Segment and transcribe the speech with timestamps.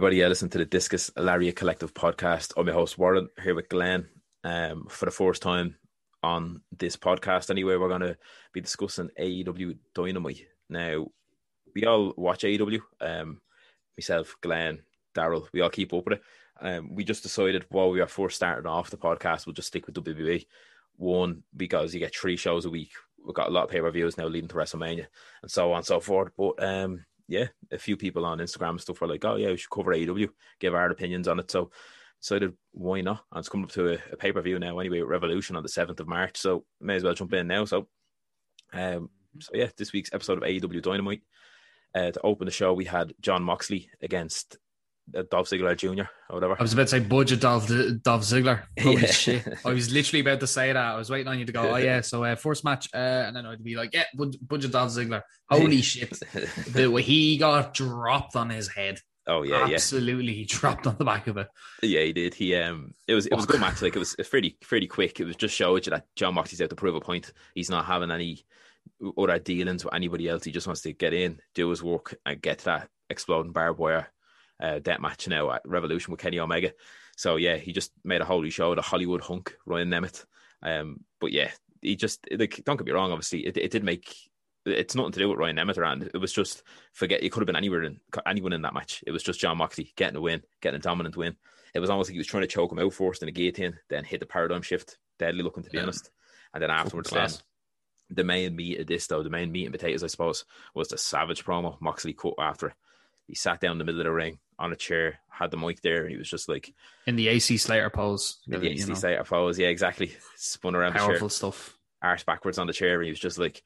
[0.00, 0.16] Everybody.
[0.16, 2.54] Yeah, listen to the Discus Lariat Collective podcast.
[2.56, 4.08] I'm your host, Warren, here with Glenn
[4.44, 5.76] um, for the first time
[6.22, 7.50] on this podcast.
[7.50, 8.16] Anyway, we're going to
[8.54, 10.46] be discussing AEW Dynamite.
[10.70, 11.08] Now,
[11.74, 12.80] we all watch AEW.
[12.98, 13.42] Um,
[13.98, 14.80] myself, Glenn,
[15.14, 16.22] Daryl, we all keep up with it.
[16.62, 19.84] Um, we just decided while we are first starting off the podcast, we'll just stick
[19.84, 20.46] with WWE.
[20.96, 22.92] One, because you get three shows a week.
[23.22, 25.08] We've got a lot of pay per views now leading to WrestleMania
[25.42, 26.32] and so on and so forth.
[26.38, 29.56] But um, yeah, a few people on Instagram and stuff were like, oh yeah, we
[29.56, 30.28] should cover AEW,
[30.58, 31.48] give our opinions on it.
[31.48, 31.70] So
[32.20, 33.24] decided why not?
[33.30, 35.68] And it's coming up to a, a pay per view now anyway, Revolution on the
[35.68, 36.36] seventh of March.
[36.36, 37.64] So may as well jump in now.
[37.66, 37.86] So,
[38.72, 41.22] um, so yeah, this week's episode of AEW Dynamite.
[41.94, 44.58] Uh, to open the show, we had Jon Moxley against
[45.30, 46.04] Dolph Ziggler Jr.
[46.28, 46.56] or whatever.
[46.58, 47.66] I was about to say budget Dolph,
[48.02, 48.62] Dolph Ziggler.
[48.80, 49.10] Holy Yeah.
[49.10, 49.48] shit.
[49.64, 50.76] I was literally about to say that.
[50.76, 52.88] I was waiting on you to go, oh yeah, so uh, first match.
[52.94, 55.22] Uh, and then I'd be like, yeah, bud- budget Dolph Ziggler.
[55.50, 56.18] Holy shit.
[56.68, 59.00] The way he got dropped on his head.
[59.26, 60.32] oh yeah, yeah, Absolutely.
[60.34, 61.48] He dropped on the back of it.
[61.82, 62.00] yeah.
[62.02, 62.34] He did.
[62.34, 63.82] He um, it was it was a good match.
[63.82, 65.20] Like it was pretty pretty quick.
[65.20, 67.32] It was just showed you that Jon Moxley's out to prove a point.
[67.54, 68.44] He's not having any
[69.18, 70.44] other dealings with anybody else.
[70.44, 74.08] He just wants to get in, do his work, and get that exploding barbed wire
[74.60, 76.72] uh, death match now at Revolution with Kenny Omega.
[77.16, 78.74] So yeah, he just made a holy show.
[78.74, 80.24] The Hollywood hunk, Ryan Nemeth.
[80.62, 81.50] Um, but yeah,
[81.82, 83.12] he just like don't get me wrong.
[83.12, 84.14] Obviously, it, it did make
[84.66, 86.10] it's nothing to do with Ryan Nemeth around.
[86.14, 86.62] It was just
[86.92, 87.22] forget.
[87.22, 89.02] It could have been anywhere in anyone in that match.
[89.06, 91.36] It was just Jon Moxley getting a win, getting a dominant win.
[91.74, 93.78] It was almost like he was trying to choke him out first in a guillotine,
[93.88, 94.98] then hit the paradigm shift.
[95.18, 95.84] Deadly looking to be Yeah.
[95.84, 96.10] honest.
[96.52, 97.30] And then afterwards, then
[98.10, 100.98] the main meat of this though, the main meat and potatoes, I suppose, was the
[100.98, 101.80] Savage promo.
[101.80, 102.74] Moxley cut after it.
[103.30, 105.80] He sat down in the middle of the ring on a chair, had the mic
[105.82, 106.74] there, and he was just like
[107.06, 108.40] In the AC Slater pose.
[108.48, 109.56] the AC know, Slater pose.
[109.56, 110.16] Yeah, exactly.
[110.36, 111.78] Spun around the chair powerful stuff.
[112.02, 113.62] arse backwards on the chair and he was just like,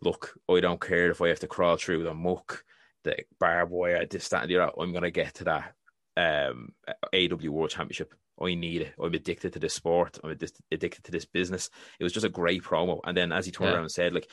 [0.00, 2.64] Look, I don't care if I have to crawl through the muck,
[3.04, 4.72] the barbed wire, this, that, and the other.
[4.80, 5.74] I'm gonna get to that
[6.16, 6.72] um
[7.14, 8.14] AW World Championship.
[8.40, 8.94] I need it.
[9.00, 10.18] I'm addicted to this sport.
[10.24, 11.68] I'm addicted to this business.
[12.00, 12.98] It was just a great promo.
[13.04, 13.74] And then as he turned Yeah.
[13.74, 14.28] around and said, like,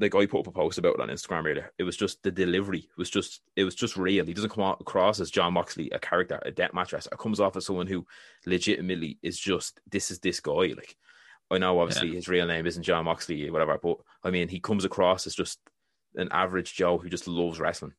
[0.00, 1.72] like I put up a post about it on Instagram earlier.
[1.78, 4.24] It was just the delivery was just it was just real.
[4.24, 7.14] He doesn't come across as Jon Moxley, a character, a death match wrestler.
[7.14, 8.06] It comes off as someone who
[8.46, 10.52] legitimately is just this is this guy.
[10.52, 10.96] Like
[11.50, 14.60] I know obviously his real name isn't Jon Moxley or whatever, but I mean he
[14.60, 15.58] comes across as just
[16.14, 17.94] an average Joe who just loves wrestling.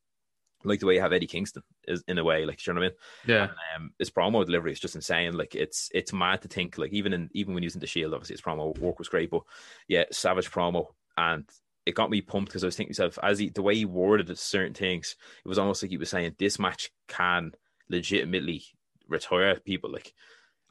[0.64, 2.86] Like the way you have Eddie Kingston is in a way, like you know what
[2.86, 2.98] I mean?
[3.28, 3.48] Yeah.
[3.76, 5.38] um, his promo delivery is just insane.
[5.38, 8.36] Like it's it's mad to think like even in even when using the Shield, obviously
[8.36, 9.44] his promo work was great, but
[9.88, 10.88] yeah, Savage promo
[11.18, 11.50] and
[11.90, 13.86] it got me pumped because I was thinking to myself as he the way he
[13.86, 17.52] worded certain things, it was almost like he was saying this match can
[17.90, 18.64] legitimately
[19.08, 20.14] retire people like.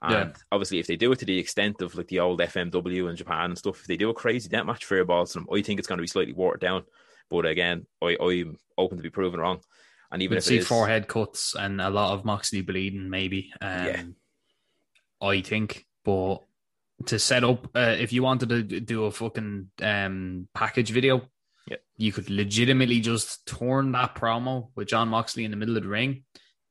[0.01, 0.37] And Yeah.
[0.53, 3.47] obviously, if they do it to the extent of like the old FMW in Japan
[3.51, 5.79] and stuff, if they do a crazy death match fair balls to them, I think
[5.79, 6.85] it's going to be slightly watered down.
[7.29, 9.61] But again, I, I'm open to be proven wrong.
[10.11, 13.53] And even We'd if see is, forehead cuts and a lot of Moxley bleeding, maybe.
[13.61, 14.03] Um, Yeah.
[15.21, 16.43] I think, but
[17.07, 21.23] to set up, uh, if you wanted to do a fucking um, package video,
[21.69, 21.77] Yeah.
[21.97, 25.89] you could legitimately just turn that promo with Jon Moxley in the middle of the
[25.89, 26.25] ring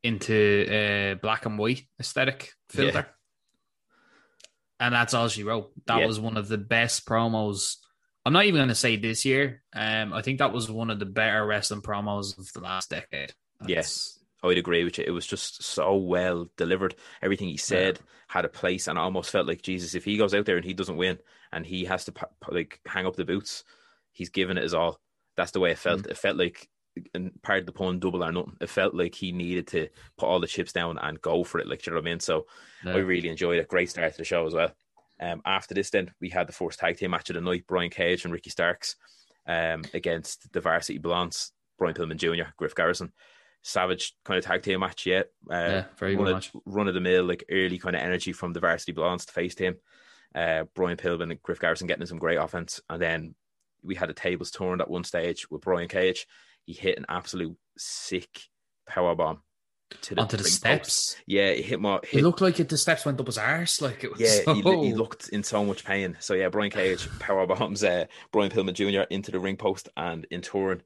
[0.03, 0.33] into
[0.69, 2.99] a black and white aesthetic filter.
[3.07, 3.13] Yeah.
[4.79, 5.71] And that's all she wrote.
[5.87, 6.05] That Yeah.
[6.07, 7.77] was one of the best promos.
[8.25, 9.63] I'm not even going to say this year.
[9.73, 13.33] Um, I think that was one of the better wrestling promos of the last decade.
[13.65, 14.16] Yes.
[14.49, 15.03] I'd agree with you.
[15.07, 16.95] It was just so well delivered.
[17.21, 19.95] Everything he said had a place, and I almost felt like Jesus.
[19.95, 21.19] If he goes out there and he doesn't win,
[21.51, 22.13] and he has to
[22.49, 23.63] like hang up the boots,
[24.11, 24.99] he's given it his all.
[25.35, 26.07] That's the way it felt.
[26.07, 26.67] It felt like,
[27.13, 28.57] and part of the pun, double or nothing.
[28.59, 31.67] It felt like he needed to put all the chips down and go for it.
[31.67, 32.19] Like, you know what I mean?
[32.19, 32.47] So
[32.83, 32.93] Yeah.
[32.93, 33.67] I really enjoyed it.
[33.67, 34.71] Great start to the show as well.
[35.19, 37.89] Um, after this, then we had the first tag team match of the night: Brian
[37.89, 38.95] Cage and Ricky Starks
[39.47, 43.13] um, against the Varsity Blondes, Brian Pillman Jr., Griff Garrison.
[43.67, 45.29] Savage kind of tag team match, yet.
[45.51, 46.51] Uh, Yeah, very good of.
[46.65, 49.55] Run of the mill, like early kind of energy from the Varsity Blondes to face
[49.55, 49.75] team.
[50.33, 53.35] Uh, Brian Pillman and Griff Garrison getting some great offense, and then
[53.83, 56.27] we had the tables turned at one stage with Brian Cage.
[56.63, 58.39] He hit an absolute sick
[58.87, 59.41] power bomb
[60.03, 61.13] to the, onto the steps.
[61.15, 61.23] Post.
[61.25, 61.99] Yeah, he hit more.
[62.03, 63.81] Hit, it looked like it, the steps went up his arse.
[63.81, 64.21] Like it was.
[64.21, 64.53] Yeah, so...
[64.53, 66.15] he, he, looked in so much pain.
[66.19, 69.07] So yeah, Brian Cage power bombs uh, Brian Pillman Jr.
[69.09, 70.83] into the ring post and in turn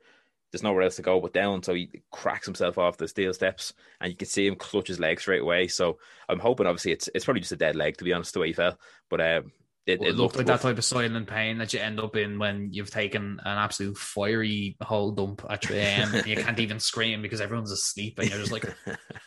[0.51, 1.63] there's nowhere else to go but down.
[1.63, 4.99] So he cracks himself off the steel steps, and you can see him clutch his
[4.99, 5.67] leg straight away.
[5.67, 8.39] So I'm hoping, obviously, it's it's probably just a dead leg to be honest, the
[8.39, 8.77] way he fell.
[9.09, 9.51] But um,
[9.85, 10.61] it, well, it, looked like rough.
[10.61, 13.97] that type of silent pain that you end up in when you've taken an absolute
[13.97, 16.15] fiery whole dump at 3 a.m.
[16.15, 18.65] and you can't even scream because everyone's asleep, and you're just like.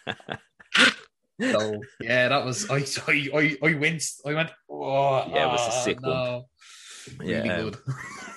[1.41, 4.23] so yeah, that was I I I, I winced.
[4.27, 6.09] I went, oh, yeah, it was a sick no.
[6.11, 6.43] one.
[7.19, 7.77] Really yeah, good.
[7.87, 7.95] Um,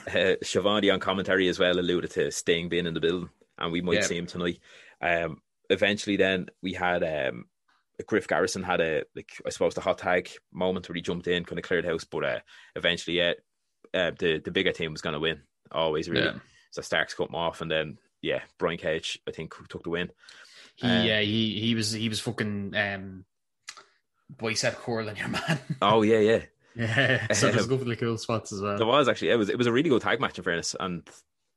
[0.16, 3.81] uh, Schiavone on commentary as well alluded to Sting being in the building, and we
[3.81, 4.02] might yeah.
[4.02, 4.60] see him tonight.
[5.02, 7.46] Um, eventually, then we had um,
[8.06, 11.46] Griff Garrison had a like I suppose the hot tag moment where he jumped in,
[11.46, 12.40] kind of cleared house, but uh,
[12.75, 13.34] eventually, yeah,
[13.94, 15.42] uh, the the bigger team was going to win
[15.72, 16.25] always really.
[16.25, 16.40] Yeah.
[16.72, 20.12] So Starks cut him off, and then yeah, Brian Cage I think took the win.
[20.75, 23.25] He um, yeah he he was he was fucking um,
[24.54, 25.60] said curling your man.
[25.81, 26.42] oh yeah yeah
[26.77, 28.77] yeah, so there's a couple of cool spots as well.
[28.77, 31.07] There was actually it was it was a really good tag match in fairness, and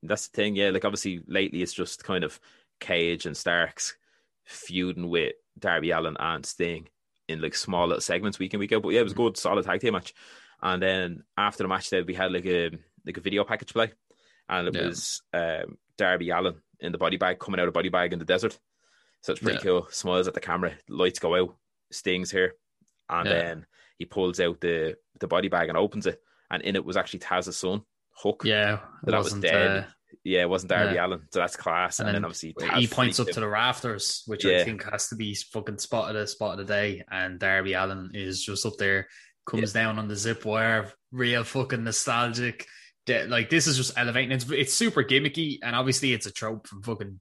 [0.02, 0.56] that's the thing.
[0.56, 2.40] Yeah, like obviously lately it's just kind of
[2.81, 3.96] Cage and Starks
[4.44, 6.88] feuding with Darby Allin and Sting
[7.28, 8.82] in like small little segments week in week out.
[8.82, 10.14] But yeah, it was a good solid tag team match.
[10.62, 12.70] And then after the match, there we had like a
[13.06, 13.93] like a video package play,
[14.49, 14.87] and it yeah.
[14.87, 18.25] was um, Darby Allin in the body bag coming out of body bag in the
[18.25, 18.58] desert.
[19.22, 19.64] So it's pretty yeah.
[19.64, 19.88] cool.
[19.90, 21.56] Smiles at the camera, lights go out,
[21.93, 22.55] Sting's here,
[23.08, 23.34] and yeah.
[23.34, 23.67] then
[23.99, 26.20] he pulls out the the body bag and opens it,
[26.50, 27.82] and in it was actually Taz's son,
[28.12, 28.43] Hook.
[28.44, 29.84] Yeah, that was dead.
[29.84, 29.84] Uh,
[30.25, 31.06] yeah, it wasn't Darby yeah.
[31.06, 31.99] Allin, so that's class.
[31.99, 33.34] And, and then, then, obviously Taz he points up him.
[33.34, 34.58] to the rafters, which yeah.
[34.58, 37.05] I think has to be fucking spot of the spot of the day.
[37.11, 39.08] And Darby Allin is just up there,
[39.46, 39.82] comes yeah.
[39.82, 42.67] down on the zip wire, real fucking nostalgic
[43.08, 44.32] like this is just elevating.
[44.32, 47.20] It's it's super gimmicky, and obviously it's a trope from fucking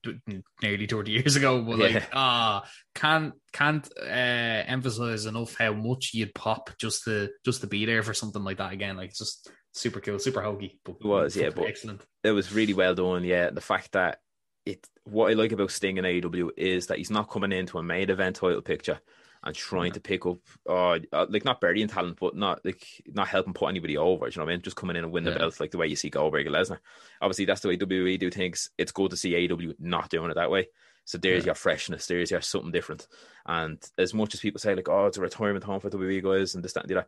[0.61, 1.61] nearly twenty years ago.
[1.61, 2.69] But like, ah, yeah.
[2.95, 8.03] can't can't uh, emphasize enough how much you'd pop just to just to be there
[8.03, 8.97] for something like that again.
[8.97, 10.79] Like it's just super cool, super hokey.
[10.83, 12.05] But it was, yeah, but excellent.
[12.23, 13.23] It was really well done.
[13.23, 14.19] Yeah, the fact that
[14.65, 17.83] it what I like about Sting in AEW is that he's not coming into a
[17.83, 18.99] main event title picture
[19.43, 19.93] and trying yeah.
[19.93, 20.99] to pick up, uh,
[21.29, 24.27] like not burying talent, but not like not helping put anybody over.
[24.27, 24.61] you know what I mean?
[24.61, 25.37] Just coming in and win the yeah.
[25.37, 26.79] belt like the way you see Goldberg and Lesnar.
[27.21, 28.69] Obviously, that's the way WWE do things.
[28.77, 30.67] It's good to see AEW not doing it that way.
[31.05, 31.49] So there's yeah.
[31.49, 33.07] your freshness, there's your something different.
[33.45, 36.53] And as much as people say like, oh, it's a retirement home for WWE guys
[36.53, 37.07] and this that and that,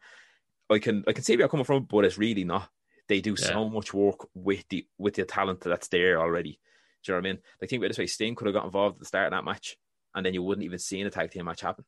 [0.71, 2.69] I can I can see where you're coming from, but it's really not.
[3.07, 6.59] They do so much work with the with the talent that's there already.
[7.03, 7.41] Do you know what I mean?
[7.59, 9.43] Like think about this way: Sting could have got involved at the start of that
[9.43, 9.77] match,
[10.15, 11.83] and then you wouldn't even see a tag team match happen.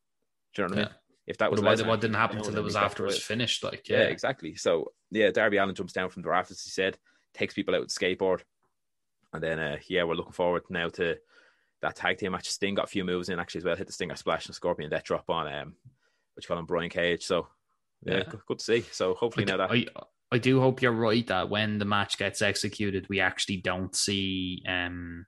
[0.54, 0.96] Do you know what I mean?
[1.26, 3.64] If that was why the what didn't happen until it was after it was finished,
[3.64, 4.00] like yeah.
[4.00, 4.04] yeah.
[4.06, 4.56] exactly.
[4.56, 6.62] So yeah, Darby Allin jumps down from the rafters.
[6.64, 6.98] He said,
[7.34, 8.42] takes people out with skateboard,
[9.32, 11.18] and then uh, yeah, we're looking forward now to
[11.82, 12.50] that tag team match.
[12.50, 13.76] Sting got a few moves in actually as well.
[13.76, 15.76] Hit the Stinger splash and Scorpion Death Drop on um,
[16.34, 17.24] what you call him Brian Cage.
[17.24, 17.48] So
[18.06, 18.24] yeah, yeah.
[18.24, 18.82] Good, good, to see.
[18.92, 19.86] So hopefully I, now that I
[20.32, 24.62] I do hope you're right that when the match gets executed, we actually don't see
[24.68, 25.26] um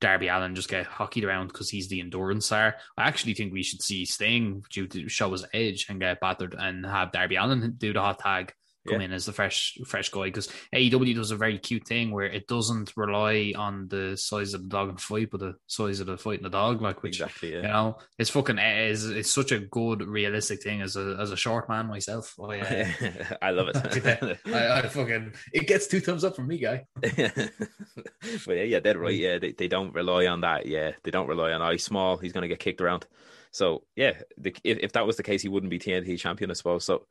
[0.00, 2.76] Darby Allin just get hockeyed around because he's the endurance star.
[2.98, 6.54] I actually think we should see Sting due to show his edge and get battered
[6.58, 8.52] and have Darby Allin do the hot tag
[8.86, 9.06] come yeah.
[9.06, 12.46] in as the fresh fresh guy because AEW does a very cute thing where it
[12.46, 16.16] doesn't rely on the size of the dog and fight, but the size of the
[16.16, 16.82] fight and the dog.
[16.82, 17.62] Like which exactly, yeah.
[17.62, 21.36] you know, it's fucking is it's such a good realistic thing as a as a
[21.36, 22.34] short man myself.
[22.40, 22.86] I, uh,
[23.42, 24.38] I love it.
[24.46, 26.86] I, I, fucking it gets two thumbs up from me, guy.
[27.00, 27.12] but
[28.48, 29.14] yeah, yeah, they're right.
[29.14, 30.66] Yeah, they, they don't rely on that.
[30.66, 31.62] Yeah, they don't rely on.
[31.62, 32.16] I small.
[32.16, 33.06] He's gonna get kicked around.
[33.50, 36.54] So yeah, the, if, if that was the case, he wouldn't be TNT champion, I
[36.54, 36.84] suppose.
[36.84, 37.06] So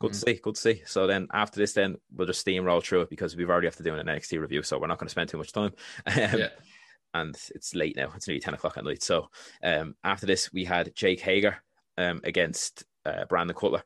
[0.00, 0.14] Good mm.
[0.14, 0.40] to see.
[0.42, 0.82] Good to see.
[0.86, 3.82] So then after this, then we'll just steamroll through it because we've already have to
[3.82, 5.72] do an NXT review, so we're not going to spend too much time.
[6.06, 6.48] Um, yeah.
[7.12, 8.12] And it's late now.
[8.14, 9.02] It's nearly ten o'clock at night.
[9.02, 9.30] So
[9.64, 11.56] um, after this, we had Jake Hager
[11.98, 13.82] um, against uh, Brandon Cutler.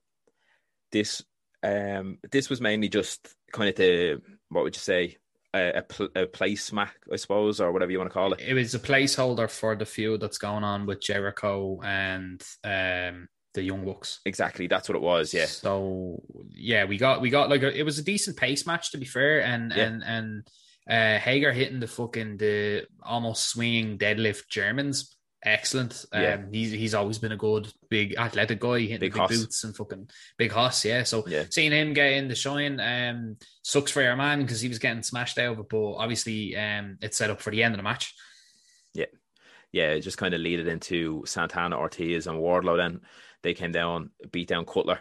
[0.93, 1.25] This
[1.63, 5.17] um, this was mainly just kind of the what would you say
[5.55, 8.41] a, a, pl- a place smack, I suppose, or whatever you want to call it.
[8.41, 13.63] It was a placeholder for the feud that's going on with Jericho and um, the
[13.63, 14.21] Young Bucks.
[14.27, 15.33] Exactly, that's what it was.
[15.33, 15.47] Yeah.
[15.47, 18.99] So yeah, we got we got like a, it was a decent pace match to
[18.99, 19.85] be fair, and yeah.
[19.85, 20.49] and and
[20.89, 25.17] uh, Hager hitting the fucking the almost swinging deadlift Germans.
[25.45, 26.07] Excellent.
[26.11, 26.39] Um, yeah.
[26.51, 30.09] he's he's always been a good big athletic guy, hitting big, big boots and fucking
[30.39, 30.85] big hoss.
[30.85, 31.03] Yeah.
[31.03, 31.45] So yeah.
[31.51, 35.03] seeing him get in the shine um sucks for your man because he was getting
[35.03, 38.15] smashed over, but obviously um it's set up for the end of the match.
[38.95, 39.05] Yeah.
[39.71, 43.01] Yeah, it just kind of leaded into Santana Ortiz and Wardlow then
[43.45, 44.99] they came down, beat down Cutler.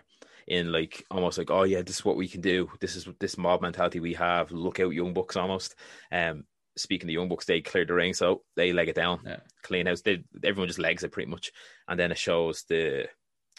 [0.47, 2.69] in like almost like, oh yeah, this is what we can do.
[2.81, 4.51] This is this mob mentality we have.
[4.51, 5.73] Look out, young bucks almost.
[6.11, 6.43] Um,
[6.75, 9.37] speaking of the young bucks, they cleared the ring, so they leg it down, Yeah.
[9.63, 10.01] clean house.
[10.01, 11.51] They, everyone just legs it pretty much,
[11.87, 13.07] and then it shows the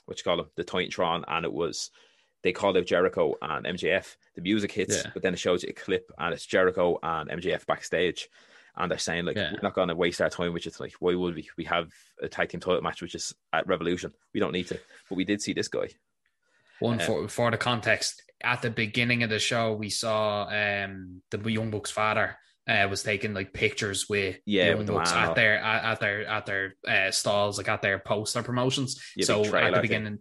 [0.06, 1.90] what you call them, the Titantron, and it was
[2.42, 4.16] they called out Jericho and MJF.
[4.34, 5.10] The music hits, Yeah.
[5.14, 8.28] but then it shows you a clip, and it's Jericho and MJF backstage,
[8.76, 9.52] and they're saying like, Yeah.
[9.52, 11.48] we're not going to waste our time, which is like, why would we?
[11.56, 11.90] We have
[12.20, 14.12] a tag team title match, which is at Revolution.
[14.32, 15.88] We don't need to, but we did see this guy.
[16.80, 18.22] One Uh, for for the context.
[18.42, 23.02] At the beginning of the show, we saw um the Young Bucks father uh, was
[23.02, 26.26] taking like pictures with Yeah, Young with the Bucks man at their at, at their
[26.26, 29.00] at their uh, stalls, like at their poster promotions.
[29.16, 30.18] Yeah, so big trailer at the beginning,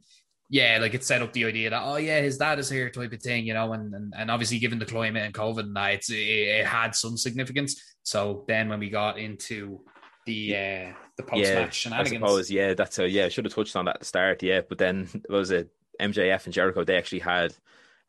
[0.49, 3.11] yeah, like it set up the idea that oh yeah, his dad is here type
[3.11, 5.93] of thing, you know, and and, and obviously given the climate and COVID and that,
[5.95, 7.81] it's, it, it had some significance.
[8.03, 9.81] So then when we got into
[10.25, 12.51] the uh the post yeah, match I suppose.
[12.51, 13.25] Yeah, that's a yeah.
[13.25, 14.43] I should have touched on that at the start.
[14.43, 15.69] Yeah, but then was it
[15.99, 16.83] MJF and Jericho?
[16.83, 17.53] They actually had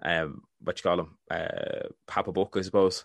[0.03, 3.05] um what you call them uh Papa Buck, I suppose.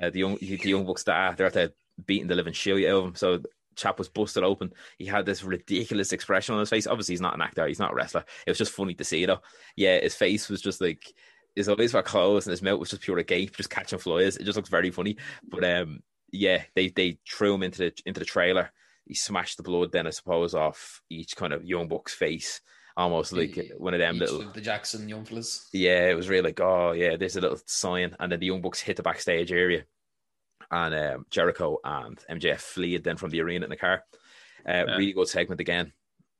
[0.00, 1.72] Uh, the young the young bucks that they're at the
[2.06, 3.14] beating the living shit out of him.
[3.14, 3.40] So
[3.76, 4.72] chap was busted open.
[4.98, 6.86] He had this ridiculous expression on his face.
[6.86, 7.66] Obviously, he's not an actor.
[7.66, 8.24] He's not a wrestler.
[8.46, 9.40] It was just funny to see though.
[9.76, 11.12] Yeah, his face was just like
[11.56, 14.36] his eyes were closed and his mouth was just pure agape, just catching flies.
[14.36, 15.16] It just looks very funny.
[15.48, 18.70] But um, yeah, they they threw him into the into the trailer.
[19.06, 22.60] He smashed the blood then, I suppose, off each kind of young buck's face,
[22.96, 24.42] almost like one of them little.
[24.42, 25.66] of the Jackson young fellas.
[25.72, 28.60] Yeah, it was really like, oh yeah, there's a little sign, and then the young
[28.60, 29.84] bucks hit the backstage area,
[30.70, 34.04] and um, Jericho and MJF fled then from the arena in the car.
[34.66, 34.96] Uh, Yeah.
[34.96, 35.92] Really good segment again.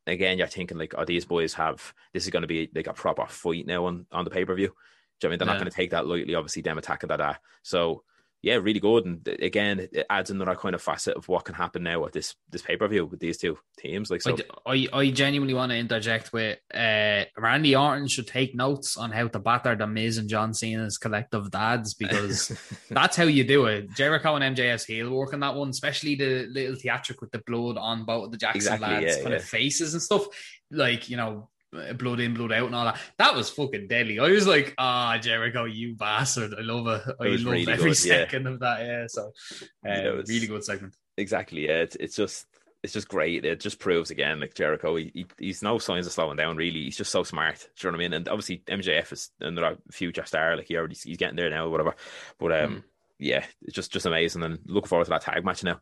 [0.07, 2.93] Again, you're thinking like, oh, these boys have this is going to be like a
[2.95, 4.69] proper fight now on on the pay per view.
[4.69, 6.35] Do you know what I mean they're not going to take that lightly?
[6.35, 7.21] Obviously, them attacking that.
[7.21, 8.05] Uh, so
[8.41, 9.05] yeah, really good.
[9.05, 12.37] And again, it adds another kind of facet of what can happen now at this
[12.51, 14.11] this pay per view with these two teams.
[14.11, 18.55] Like so, I, I, I genuinely want to interject with uh, Randy Orton should take
[18.55, 22.57] notes on how to batter the Miz and John Cena's collective dads because
[22.91, 23.91] that's how you do it.
[23.97, 27.77] Jericho and MJF heel work on that one, especially the little theatric with the blood
[27.77, 29.39] on both of the Jackson Exactly, lads, yeah, kind yeah.
[29.39, 30.27] of faces and stuff.
[30.71, 31.49] Like, you know,
[31.97, 32.99] blood in, blood out, and all that.
[33.19, 34.19] That was fucking deadly.
[34.19, 36.55] I was like, ah, Jericho, you bastard.
[36.59, 37.15] I love it.
[37.21, 38.15] I It love really every good, yeah.
[38.25, 38.81] second of that.
[38.81, 39.07] Yeah.
[39.09, 40.95] So, uh, Yeah, it was- really good segment.
[41.17, 41.67] exactly.
[41.67, 42.47] Yeah, it's, it's just
[42.85, 43.45] it's just great.
[43.45, 46.57] It just proves again, like Jericho, he, he he's no signs of slowing down.
[46.57, 47.59] Really, he's just so smart.
[47.77, 48.13] Do you know what I mean?
[48.15, 50.57] And obviously MJF is another future star.
[50.57, 51.97] Like he already he's getting there now, whatever.
[52.39, 52.83] But um, Mm.
[53.19, 54.45] yeah, it's just just amazing.
[54.45, 55.81] And looking forward to that tag match now.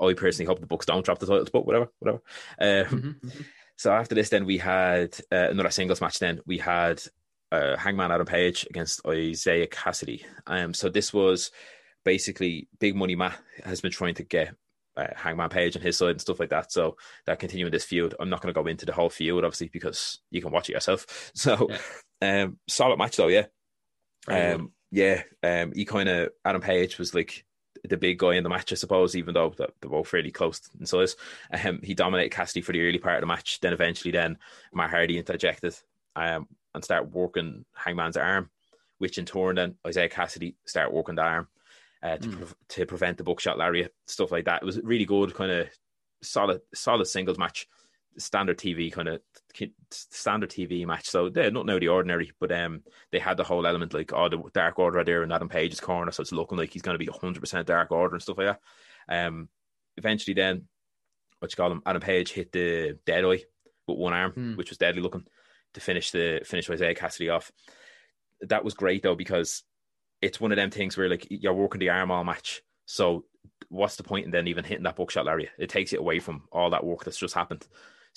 [0.00, 2.20] I personally hope the books don't drop the titles, but whatever, whatever.
[2.60, 3.44] Um, Mhm, mhm.
[3.76, 6.18] So after this, then we had uh, another singles match.
[6.18, 7.02] Then we had
[7.52, 10.24] uh, Hangman Adam Page against Isiah Kassidy.
[10.46, 11.50] Um, so this was
[12.04, 14.54] basically Big Money Matt has been trying to get
[14.96, 16.72] uh, Hangman Page on his side and stuff like that.
[16.72, 18.14] So they're continuing this feud.
[18.18, 20.74] I'm not going to go into the whole feud, obviously, because you can watch it
[20.74, 21.06] yourself.
[21.34, 21.68] So,
[22.22, 23.46] um, solid match though, yeah.
[24.26, 27.44] Um, yeah, um, he kind of Adam Page was like
[27.84, 30.86] the big guy in the match, I suppose, even though they're both fairly close in
[30.86, 31.16] size.
[31.64, 33.60] Um, he dominated Kassidy for the early part of the match.
[33.60, 34.38] Then eventually, then
[34.72, 35.74] Matt Hardy interjected
[36.14, 38.50] um, and started working Hangman's arm,
[38.98, 41.48] which in turn then Isiah Kassidy started working the arm
[42.02, 42.36] uh, to Mm.
[42.36, 44.62] pre- to prevent the buckshot lariat, stuff like that.
[44.62, 45.68] It was really good, kind of
[46.22, 47.68] solid, solid singles match,
[48.18, 49.20] standard TV kind of
[49.90, 51.06] standard TV match.
[51.08, 52.82] So they're not out of the ordinary, but um,
[53.12, 55.80] they had the whole element like oh the Dark Order are there in Adam Page's
[55.80, 58.38] corner, so it's looking like he's going to be hundred percent Dark Order and stuff
[58.38, 58.58] like
[59.08, 59.26] that.
[59.26, 59.48] Um,
[59.96, 60.66] eventually, then
[61.38, 63.44] what you call him, Adam Page hit the dead eye
[63.86, 64.56] with one arm, Hmm.
[64.56, 65.24] which was deadly looking
[65.74, 67.52] to finish the finish Isiah Kassidy off.
[68.42, 69.62] That was great though because
[70.22, 73.24] it's one of them things where like you're working the arm all match, so
[73.68, 75.50] what's the point in then even hitting that buckshot lariat?
[75.58, 77.66] It takes it away from all that work that's just happened.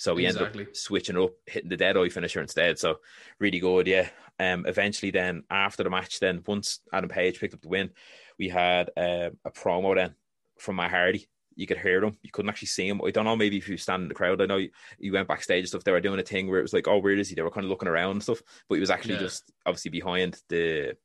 [0.00, 0.64] So we ended Exactly.
[0.64, 2.78] up switching up, hitting the dead eye finisher instead.
[2.78, 3.00] So
[3.38, 4.08] really good, yeah.
[4.38, 7.90] Um, eventually, then after the match, then once Adam Page picked up the win,
[8.38, 10.14] we had uh, a promo then
[10.58, 11.28] from Matt Hardy.
[11.54, 12.16] You could hear him.
[12.22, 13.02] You couldn't actually see him.
[13.04, 13.36] I don't know.
[13.36, 15.84] Maybe if you stand in the crowd, I know you, you went backstage and stuff.
[15.84, 17.50] They were doing a thing where it was like, "Oh, where is he?" They were
[17.50, 18.40] kind of looking around and stuff,
[18.70, 19.20] but he was actually Yeah.
[19.20, 20.96] just obviously behind the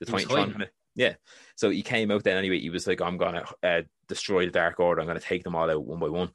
[0.00, 0.68] the Titantron.
[0.94, 1.14] Yeah.
[1.56, 2.60] So he came out then anyway.
[2.60, 5.00] He was like, "I'm gonna uh, destroy the Dark Order.
[5.00, 6.34] I'm gonna take them all out one by one."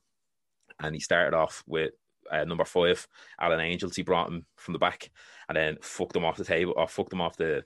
[0.79, 1.91] And he started off with
[2.31, 3.07] uh, number five,
[3.39, 3.95] Alan Angels.
[3.95, 5.09] He brought him from the back
[5.47, 7.63] and then fucked them off the table or fucked them off the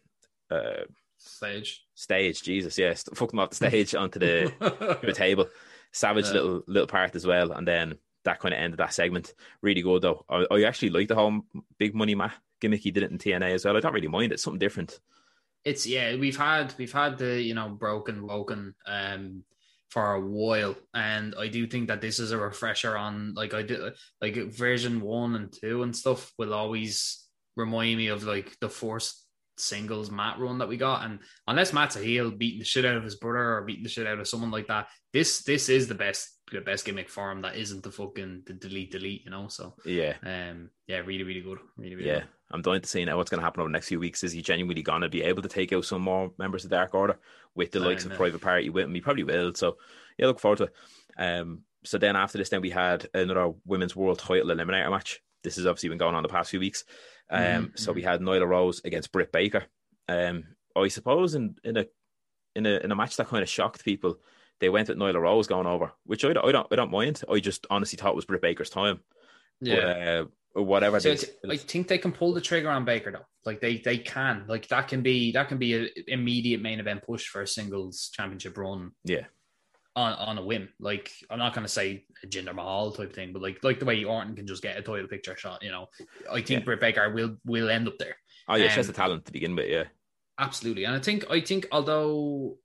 [0.49, 0.83] uh,
[1.17, 1.83] Stage.
[1.93, 2.41] stage.
[2.41, 4.51] Jesus, yes, fucked them off the stage onto the,
[5.03, 5.47] the table.
[5.91, 6.33] Savage Yeah.
[6.33, 9.33] little little part as well, and then that kind of ended that segment.
[9.61, 10.25] Really good though.
[10.29, 11.41] I, I actually like the whole
[11.77, 12.81] big money Matt gimmick.
[12.81, 13.77] He did it in TNA as well.
[13.77, 14.39] I don't really mind it.
[14.39, 14.99] Something different.
[15.63, 19.43] it's yeah we've had we've had the you know broken woken um
[19.93, 23.61] for a while and i do think that this is a refresher on like i
[23.61, 28.69] do like version one and two and stuff will always remind me of like the
[28.69, 29.23] first
[29.57, 31.05] singles Matt run that we got.
[31.05, 33.89] And unless Matt's a heel beating the shit out of his brother or beating the
[33.89, 37.31] shit out of someone like that, this this is the best the best gimmick for
[37.31, 39.47] him that isn't the fucking the delete delete, you know.
[39.47, 42.19] So yeah, um, yeah, really really good, really really yeah.
[42.19, 42.27] Good.
[42.53, 44.23] I'm dying to see now what's going to happen over the next few weeks.
[44.23, 46.75] Is he genuinely going to be able to take out some more members of the
[46.75, 47.17] Dark Order
[47.55, 48.93] with the likes of Private Party with him?
[48.93, 49.55] He probably will.
[49.55, 49.77] So
[50.17, 50.73] yeah, look forward to it.
[51.17, 55.19] Um, so then after this, then we had another women's world title eliminator match.
[55.43, 56.85] This has obviously been going on the past few weeks.
[57.29, 57.65] Um, mm-hmm.
[57.75, 59.65] so we had Nyla Rose against Britt Baker.
[60.07, 60.43] Um,
[60.75, 61.85] I suppose in in a
[62.55, 64.19] in a in a match that kind of shocked people,
[64.59, 67.23] they went at Nyla Rose going over, which I, I don't I don't mind.
[67.29, 68.99] I just honestly thought it was Britt Baker's time.
[69.59, 69.75] Yeah.
[69.75, 70.99] But, uh, whatever.
[70.99, 71.15] So
[71.49, 73.25] I think they can pull the trigger on Baker though.
[73.45, 74.45] Like they they can.
[74.47, 78.11] Like that can be that can be an immediate main event push for a singles
[78.13, 78.91] championship run.
[79.03, 79.25] Yeah.
[79.95, 83.43] On, on a whim, like I'm not gonna say a Jinder Mahal type thing, but
[83.43, 85.87] like like the way Orton can just get a title picture shot, you know.
[86.31, 86.59] I think yeah.
[86.59, 88.15] Britt Baker will will end up there.
[88.47, 89.83] Oh yeah, um, she has the talent to begin with, yeah.
[90.39, 92.57] Absolutely, and I think I think although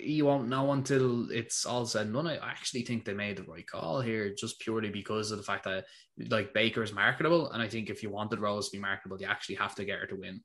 [0.00, 2.26] you won't know until it's all said and done.
[2.26, 5.64] I actually think they made the right call here, just purely because of the fact
[5.64, 5.84] that
[6.28, 9.26] like Baker is marketable, and I think if you wanted Rose to be marketable, you
[9.26, 10.40] actually have to get her to win.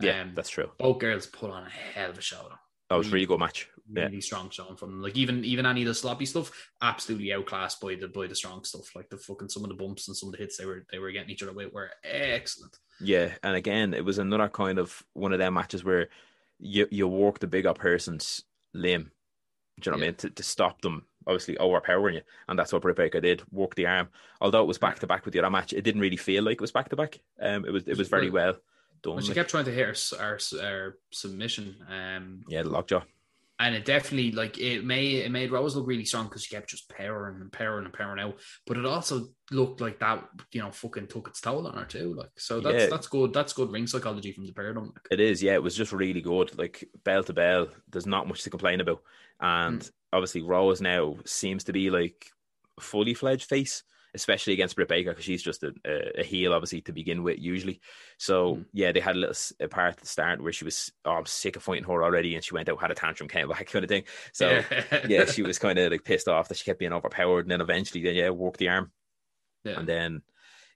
[0.00, 0.70] Yeah, um, that's true.
[0.78, 2.46] Both girls put on a hell of a show.
[2.48, 2.56] Though.
[2.88, 3.68] That was really, really good match.
[3.92, 4.20] Really yeah.
[4.20, 5.02] strong showing from them.
[5.02, 6.50] Like even even any of the sloppy stuff,
[6.82, 8.96] absolutely outclassed by the by the strong stuff.
[8.96, 10.98] Like the fucking some of the bumps and some of the hits they were they
[10.98, 12.76] were getting each other with were excellent.
[13.00, 16.08] Yeah, and again, it was another kind of one of them matches where
[16.58, 19.10] you you work the bigger person's limb.
[19.80, 20.00] Do you know yeah.
[20.00, 20.14] what I mean?
[20.16, 23.42] To, to stop them, obviously overpowering you, and that's what Britt Baker did.
[23.50, 24.08] Work the arm.
[24.40, 26.54] Although it was back to back with the other match, it didn't really feel like
[26.54, 27.20] it was back to back.
[27.40, 28.56] Um, it was it was very well
[29.02, 29.20] done.
[29.20, 29.36] She like.
[29.36, 31.76] kept trying to hit our, our, our submission.
[31.88, 33.02] Um, yeah, the lockjaw
[33.60, 36.70] and it definitely like it made it made Rose look really strong because she kept
[36.70, 38.38] just powering and powering and powering out.
[38.66, 42.14] But it also looked like that, you know, fucking took its toll on her too.
[42.14, 42.86] Like so, that's yeah.
[42.86, 43.34] that's good.
[43.34, 44.72] That's good ring psychology from the pair.
[44.72, 44.88] Like.
[45.10, 45.52] It is, yeah.
[45.52, 46.58] It was just really good.
[46.58, 49.02] Like bell to bell, there's not much to complain about.
[49.40, 49.90] And mm.
[50.10, 52.30] obviously, Rose now seems to be like
[52.80, 53.82] fully fledged face
[54.14, 55.72] especially against Britt Baker because she's just a,
[56.18, 57.80] a, heel, obviously to begin with, usually.
[58.18, 58.64] So mm.
[58.72, 61.26] yeah, they had a little a part at the start where she was, oh, I'm
[61.26, 63.84] sick of fighting her already, and she went out, had a tantrum, came back, kind
[63.84, 64.04] of thing.
[64.32, 64.62] So
[65.08, 67.60] yeah, she was kind of like pissed off that she kept being overpowered, and then
[67.60, 68.90] eventually, then yeah, worked the arm,
[69.64, 69.78] yeah.
[69.78, 70.22] and then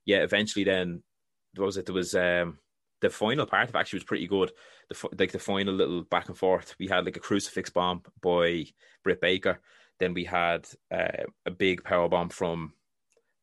[0.05, 1.03] yeah, eventually, then
[1.57, 1.87] what was it?
[1.87, 2.59] There was um
[3.01, 4.53] the final part of actually was pretty good.
[4.89, 8.67] The like the final little back and forth, we had like a crucifix bomb by
[9.03, 9.61] Britt Baker.
[10.01, 12.73] Then we had uh, a big power bomb from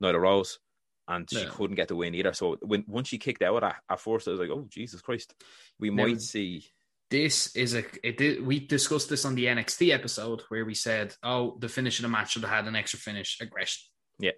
[0.02, 0.60] Nyla Rose,
[1.08, 2.34] and she couldn't get the win either.
[2.34, 5.34] So when once she kicked out at, at first, I was like, oh Jesus Christ,
[5.80, 6.66] we now, might see.
[7.10, 11.58] This is a it we discussed this on the NXT episode where we said, oh,
[11.60, 13.84] the finish of the match should have had an extra finish aggression.
[14.20, 14.32] Yeah.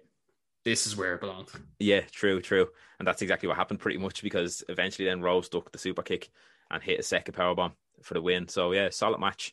[0.64, 1.50] This is where it belonged.
[1.78, 2.68] Yeah, true, true.
[2.98, 6.30] And that's exactly what happened pretty much because eventually then Rose ducked the super kick
[6.70, 7.72] and hit a second power bomb
[8.02, 8.48] for the win.
[8.48, 9.52] So yeah, solid match.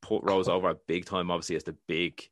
[0.00, 2.28] Put Rose over big time, obviously, as the big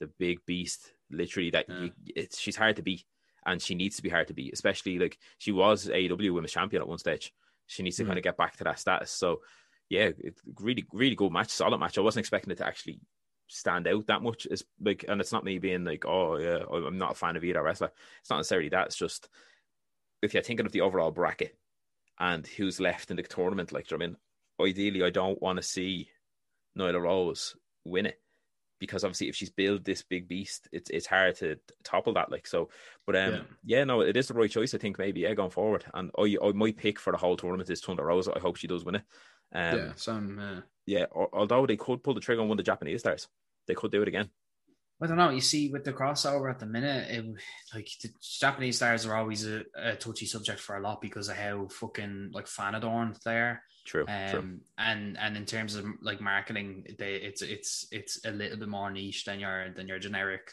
[0.00, 1.82] the big beast literally that yeah.
[1.82, 3.04] you, it's she's hard to beat
[3.46, 6.82] and she needs to be hard to beat especially like she was AEW women's champion
[6.82, 7.32] at one stage.
[7.66, 8.08] She needs to mm.
[8.08, 9.10] kind of get back to that status.
[9.10, 9.40] So
[9.88, 10.10] yeah
[10.60, 11.98] really really good match solid match.
[11.98, 13.00] I wasn't expecting it to actually
[13.48, 14.46] stand out that much.
[14.46, 17.44] Is like and it's not me being like oh yeah I'm not a fan of
[17.44, 17.90] either wrestler.
[18.20, 19.28] It's not necessarily that it's just
[20.22, 21.56] if you're thinking of the overall bracket
[22.18, 24.16] and who's left in the tournament like I mean?
[24.60, 26.08] Ideally I don't want to see
[26.78, 28.20] Nyla Rose win it
[28.80, 32.32] because obviously if she's built this big beast, it's it's hard to topple that.
[32.32, 32.70] Like so,
[33.06, 33.40] but um, yeah.
[33.64, 33.84] yeah.
[33.84, 34.74] no, it is the right choice.
[34.74, 35.84] I think maybe yeah, going forward.
[35.94, 38.32] And I, I my pick for the whole tournament is Thunder Rosa.
[38.34, 39.02] I hope she does win it.
[39.52, 40.60] Um, yeah, some uh...
[40.86, 41.04] yeah.
[41.14, 43.28] although they could pull the trigger on one of the Japanese stars,
[43.68, 44.30] they could do it again.
[45.02, 45.30] I don't know.
[45.30, 47.24] You see, with the crossover at the minute, it,
[47.74, 51.36] like the Japanese stars are always a, a, touchy subject for a lot because of
[51.36, 53.62] how fucking like fan adorned they are.
[53.86, 54.58] True, um, true.
[54.76, 58.90] And and in terms of like marketing, they it's it's it's a little bit more
[58.90, 60.52] niche than your than your generic,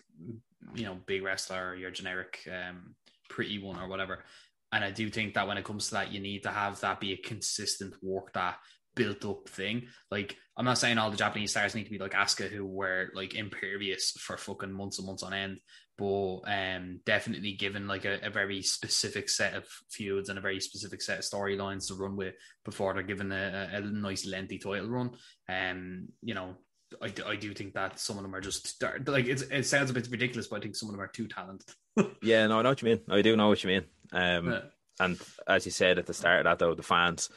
[0.73, 2.95] you know, big wrestler or your generic um,
[3.29, 4.23] pretty one or whatever.
[4.71, 6.99] And I do think that when it comes to that, you need to have that
[6.99, 8.59] be a consistent work that
[8.97, 9.87] built up thing.
[10.11, 13.11] Like, I'm not saying all the Japanese stars need to be like Asuka, who were
[13.13, 15.59] like impervious for fucking months and months on end,
[15.97, 20.59] but um, definitely given like a, a, very specific set of feuds and a very
[20.59, 24.89] specific set of storylines to run with before they're given a, a, nice lengthy title
[24.89, 25.11] run.
[25.49, 26.55] Um, you know,
[27.01, 30.07] I, I do think that some of them are just like it sounds a bit
[30.09, 31.69] ridiculous, but I think some of them are too talented.
[32.21, 33.01] yeah, no, I know what you mean.
[33.09, 33.85] I do know what you mean.
[34.11, 34.61] Um, yeah.
[34.99, 37.29] and as you said at the start of that, though, the fans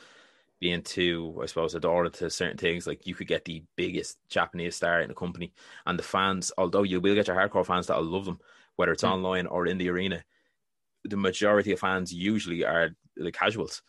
[0.61, 2.87] being too, I suppose, adored to certain things.
[2.87, 5.53] Like you could get the biggest Japanese star in the company,
[5.87, 8.39] and the fans, although you will get your hardcore fans that'll love them,
[8.77, 9.11] whether it's mm.
[9.11, 10.23] online or in the arena,
[11.05, 13.83] the majority of fans usually are the casuals.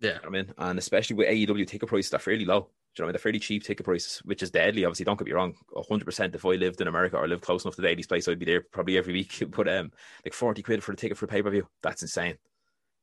[0.00, 0.18] Yeah.
[0.24, 2.60] I mean, and especially with AEW ticket prices, they're fairly low.
[2.94, 3.12] Do you know what I mean?
[3.12, 4.84] They're fairly cheap ticket prices, which is deadly.
[4.84, 5.54] Obviously, don't get me wrong.
[5.74, 8.38] 100% if I lived in America or lived close enough to the Daily's place, I'd
[8.38, 9.42] be there probably every week.
[9.50, 9.92] But um,
[10.24, 12.36] like 40 quid for the ticket for a pay per view, that's insane.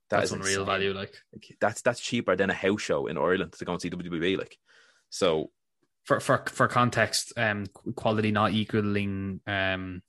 [0.09, 0.65] That That's is unreal insane.
[0.65, 0.93] value.
[0.93, 3.89] Like Like, that's that's cheaper than a house show in Ireland to go and see
[3.89, 4.37] WWE.
[4.37, 4.57] Like,
[5.09, 5.51] so
[6.05, 10.01] for for for context, um, quality not equaling um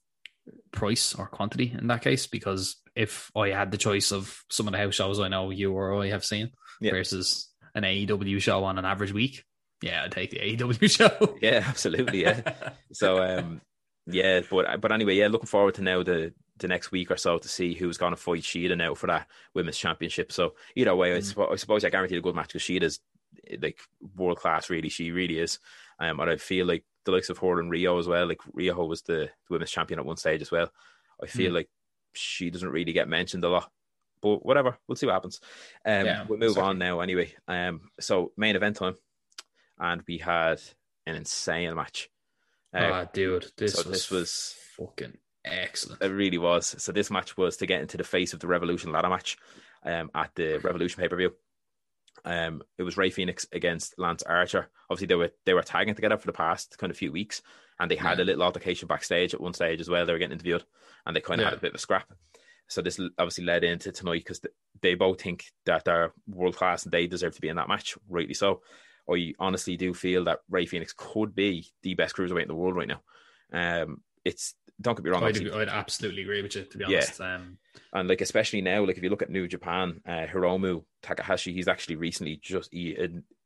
[0.73, 2.27] price or quantity in that case.
[2.27, 5.73] Because if I had the choice of some of the house shows I know you
[5.73, 6.93] or I have seen Yeah.
[6.93, 9.45] versus an AEW show on an average week,
[9.83, 11.37] yeah, I'd take the AEW show.
[11.43, 12.41] yeah, absolutely, yeah.
[12.93, 13.61] so um,
[14.07, 17.39] yeah, but but anyway, yeah, looking forward to now the the next week or so
[17.39, 20.31] to see who's going to fight Shida now for that women's championship.
[20.33, 21.53] So either way, I, Mm.
[21.53, 23.01] I suppose I guarantee a good match because Shida's
[23.61, 23.79] like
[24.17, 24.71] world class.
[24.71, 25.59] Really, she really is.
[25.99, 28.27] Um, and I feel like the likes of her and Riho as well.
[28.27, 30.71] Like Riho was the, the women's champion at one stage as well.
[31.23, 31.55] I feel Mm.
[31.57, 31.69] like
[32.15, 33.71] she doesn't really get mentioned a lot.
[34.23, 35.41] But whatever, we'll see what happens.
[35.85, 36.69] Um, Yeah, we'll move exactly.
[36.71, 37.01] on now.
[37.01, 38.97] Anyway, um, so main event time,
[39.79, 40.61] and we had
[41.07, 42.11] an insane match.
[42.75, 46.03] Uh, Ah, dude, this, so was this was fucking excellent.
[46.03, 46.75] it really was.
[46.83, 49.37] So this match was to get into the face of the Revolution ladder match
[49.85, 51.33] um, at the Revolution pay per view.
[52.25, 54.69] Um, it was Rey Fénix against Lance Archer.
[54.91, 57.41] Obviously, they were they were tagging together for the past kind of few weeks,
[57.79, 58.25] and they had Yeah.
[58.25, 60.05] a little altercation backstage at one stage as well.
[60.05, 60.65] They were getting interviewed,
[61.07, 61.51] and they kind of Yeah.
[61.51, 62.13] had a bit of a scrap.
[62.69, 64.41] So this obviously led into tonight because
[64.83, 67.97] they both think that they're world class and they deserve to be in that match,
[68.09, 68.63] rightly so.
[69.11, 72.77] I honestly do feel that Rey Fénix could be the best cruiserweight in the world
[72.77, 73.03] right now.
[73.53, 76.65] Um, it's don't get me wrong, I'd, obviously, I'd absolutely agree with you.
[76.65, 76.99] To be Yeah.
[76.99, 77.59] honest, um,
[77.93, 81.69] and like especially now, like if you look at New Japan, uh, Hiromu Takahashi, he's
[81.69, 82.97] actually recently just he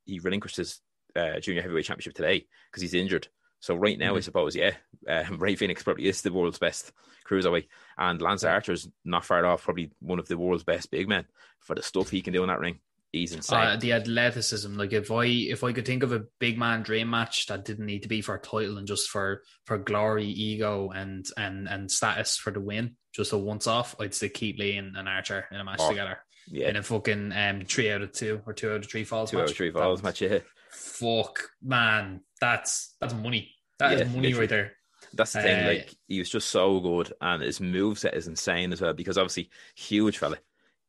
[0.05, 0.81] he relinquished his
[1.17, 3.29] uh, junior heavyweight championship today because he's injured.
[3.61, 4.25] So right now, I Mhm.
[4.25, 4.73] suppose, yeah,
[5.09, 6.93] um, Rey Fénix probably is the world's best
[7.27, 11.09] cruiserweight, and Lance Archer is not far off, probably one of the world's best big
[11.09, 11.25] men
[11.61, 12.81] for the stuff he can do in that ring.
[13.15, 13.59] He's insane.
[13.59, 14.77] uh, the athleticism.
[14.77, 17.87] Like if I if I could think of a big man dream match that didn't
[17.87, 21.91] need to be for a title and just for for glory, ego, and and and
[21.91, 25.47] status for the win, just a once off, I'd say Keith Lee and, and Archer
[25.53, 28.53] in a match Oh, together yeah, in a fucking um three out of two or
[28.53, 29.45] two out of three falls two match.
[29.45, 30.21] out of three falls was- match.
[30.21, 30.39] Yeah,
[30.71, 33.55] Fuck man, that's that's money.
[33.79, 34.41] That is Yeah, money literally.
[34.41, 34.73] right there.
[35.13, 35.65] That's the thing.
[35.65, 38.93] Uh, like he was just so good, and his moveset is insane as well.
[38.93, 40.39] Because obviously, huge fella,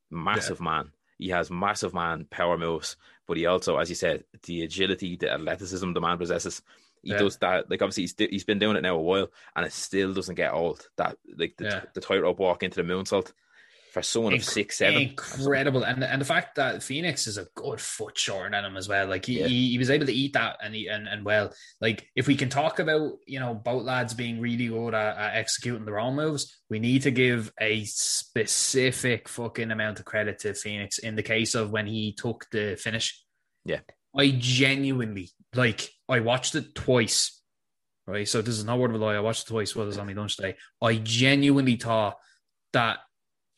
[0.10, 0.90] massive man.
[1.18, 2.98] He has massive man power moves,
[3.28, 6.62] but he also, as you said, the agility, the athleticism the man possesses.
[7.04, 7.18] He Yeah.
[7.20, 7.70] does that.
[7.70, 10.54] Like obviously, he's he's been doing it now a while, and it still doesn't get
[10.54, 10.90] old.
[10.98, 11.82] That like the, Yeah.
[11.94, 13.32] the tightrope walk into the moonsault
[13.96, 15.02] for someone of six seven.
[15.02, 18.90] incredible, and and the fact that Fénix is a good foot shorter than him as
[18.90, 19.08] well.
[19.08, 19.48] Like he, Yeah.
[19.48, 22.36] he, he was able to eat that, and he and, and well, like if we
[22.36, 26.16] can talk about you know both lads being really good at, at executing their own
[26.16, 31.24] moves, we need to give a specific fucking amount of credit to Fénix in the
[31.24, 33.24] case of when he took the finish.
[33.64, 33.80] Yeah.
[34.14, 35.90] I genuinely like.
[36.10, 37.42] I watched it twice.
[38.08, 39.16] Right, so this is not word of a lie.
[39.16, 40.58] I watched it twice while I was on my lunch day.
[40.82, 42.18] I genuinely thought
[42.74, 43.00] that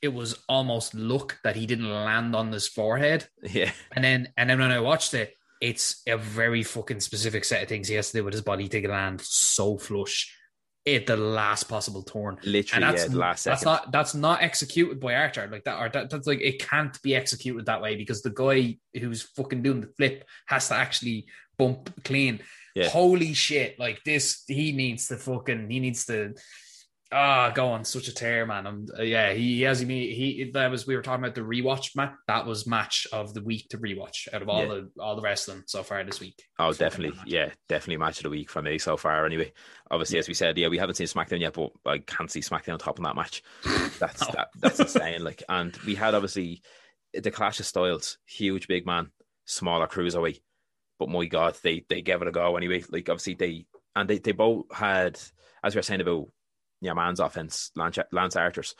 [0.01, 3.27] it was almost luck that he didn't land on his forehead.
[3.43, 7.63] Yeah, And then and then when I watched it, it's a very fucking specific set
[7.63, 10.33] of things he has to do with his body to land so flush
[10.87, 12.37] at the last possible turn.
[12.43, 15.79] literally, And that's yeah, the last that's not that's not executed by Archer like that
[15.79, 19.63] or that, that's like it can't be executed that way because the guy who's fucking
[19.63, 22.39] doing the flip has to actually bump clean.
[22.75, 22.89] Yeah.
[22.89, 23.79] Holy shit!
[23.79, 26.35] Like this, he needs to fucking he needs to
[27.11, 28.67] ah go on such a tear, man.
[28.67, 31.41] Um, uh, yeah, he, he has he he that was we were talking about the
[31.41, 32.13] rewatch match.
[32.27, 34.67] That was match of the week to rewatch out of all Yeah.
[34.95, 36.41] the all the wrestling so far this week.
[36.59, 37.17] Oh, definitely.
[37.25, 39.25] Yeah, definitely match of the week for me so far.
[39.25, 39.53] Anyway,
[39.91, 42.79] obviously, as we said, yeah, we haven't seen SmackDown yet, but I can't see SmackDown
[42.79, 43.43] topping that match.
[43.99, 44.31] That's No.
[44.33, 45.23] that, that's insane.
[45.23, 46.61] Like, and we had obviously
[47.13, 49.11] the clash of styles: huge big man,
[49.45, 50.41] smaller cruiserweight.
[50.99, 52.83] But my God, they they gave it a go anyway.
[52.89, 53.65] Like, obviously, they
[53.95, 55.19] and they they both had,
[55.63, 56.27] as we were saying about
[56.81, 58.75] yeah, man's offense, Lance, Lance Archer's.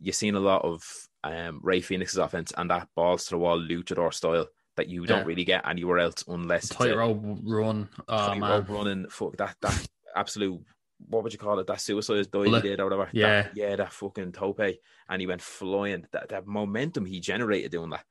[0.00, 0.82] You've seen a lot of
[1.24, 5.20] um, Rey Fénix's offense and that balls to the wall luchador style that you don't
[5.20, 5.24] Yeah.
[5.24, 7.88] really get anywhere else unless Tightrope run.
[8.08, 8.50] Oh tight man.
[8.50, 10.60] rope running, fuck that that absolute
[11.08, 11.66] what would you call it?
[11.66, 13.08] That suicide dive he did or whatever.
[13.12, 13.42] Yeah.
[13.42, 14.60] That- yeah, that fucking tope.
[15.08, 16.06] And he went flying.
[16.12, 18.04] That that momentum he generated doing that.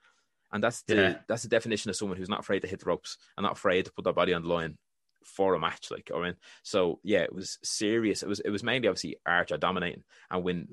[0.52, 1.18] And that's the Yeah.
[1.28, 3.86] that's the definition of someone who's not afraid to hit the ropes and not afraid
[3.86, 4.78] to put their body on the line
[5.26, 5.92] for a match.
[5.92, 8.24] Like I mean, so yeah, it was serious.
[8.24, 10.04] It was it was mainly obviously Archer dominating.
[10.30, 10.68] And when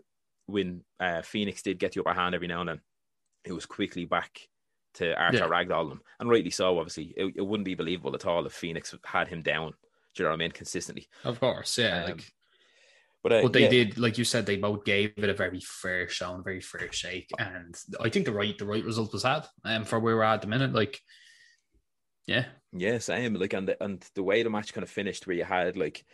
[0.46, 2.80] when uh, Fénix did get the upper hand every now and then,
[3.44, 4.40] it was quickly back
[4.94, 5.48] to Archer Yeah.
[5.48, 6.78] ragdoll them, and rightly so.
[6.78, 9.72] Obviously, it, it wouldn't be believable at all if Fénix had him down.
[10.14, 10.50] Do you know what I mean?
[10.50, 12.04] Consistently, Of course, yeah.
[12.04, 12.32] Um, like
[13.22, 15.60] But, uh, But they yeah, did, like you said, they both gave it a very
[15.60, 19.22] fair show and very fair shake, and I think the right the right result was
[19.22, 20.72] had, um, for where we're at the minute.
[20.74, 21.00] Like,
[22.26, 23.34] yeah, Yeah, same.
[23.34, 26.04] Like and the and the way the match kind of finished, where you had like